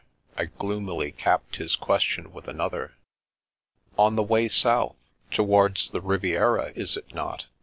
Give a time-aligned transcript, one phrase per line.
[0.35, 2.93] "I gloomily capped his ques tion with another.
[3.99, 4.95] "On the way south,
[5.29, 7.45] towards the Riviera, is it not?